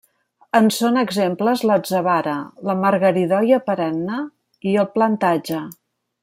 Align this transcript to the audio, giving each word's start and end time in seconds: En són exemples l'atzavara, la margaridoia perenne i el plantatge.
En 0.59 0.69
són 0.77 0.95
exemples 1.01 1.61
l'atzavara, 1.71 2.33
la 2.69 2.75
margaridoia 2.87 3.61
perenne 3.69 4.19
i 4.73 4.75
el 4.85 4.91
plantatge. 4.97 5.63